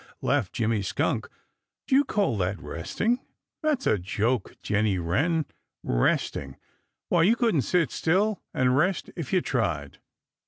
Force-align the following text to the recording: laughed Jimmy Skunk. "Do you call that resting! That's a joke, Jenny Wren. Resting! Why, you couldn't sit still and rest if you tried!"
laughed 0.23 0.51
Jimmy 0.53 0.81
Skunk. 0.81 1.29
"Do 1.85 1.93
you 1.93 2.03
call 2.03 2.35
that 2.39 2.59
resting! 2.59 3.19
That's 3.61 3.85
a 3.85 3.99
joke, 3.99 4.55
Jenny 4.63 4.97
Wren. 4.97 5.45
Resting! 5.83 6.57
Why, 7.09 7.21
you 7.21 7.35
couldn't 7.35 7.61
sit 7.61 7.91
still 7.91 8.41
and 8.51 8.75
rest 8.75 9.11
if 9.15 9.31
you 9.31 9.41
tried!" 9.41 9.99